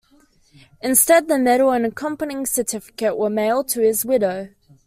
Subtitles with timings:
[0.81, 4.49] Instead, the medal and accompanying certificate were mailed to his widow.